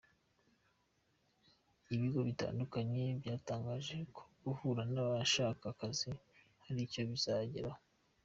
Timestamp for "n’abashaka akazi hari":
4.93-6.79